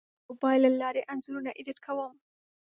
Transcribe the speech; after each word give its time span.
زه 0.03 0.07
د 0.25 0.27
موبایل 0.27 0.61
له 0.65 0.71
لارې 0.81 1.07
انځورونه 1.11 1.51
ایډیټ 1.57 1.77
کوم. 1.85 2.13